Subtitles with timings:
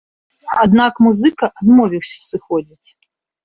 [0.63, 2.89] Аднак музыка адмовіўся сыходзіць.